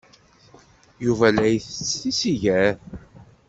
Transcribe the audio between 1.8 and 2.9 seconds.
tisigar.